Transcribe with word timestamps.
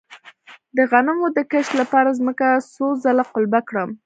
د 0.77 0.77
غنمو 0.91 1.27
د 1.37 1.39
کښت 1.51 1.71
لپاره 1.81 2.15
ځمکه 2.19 2.47
څو 2.73 2.85
ځله 3.03 3.23
قلبه 3.33 3.59
کړم؟ 3.69 3.89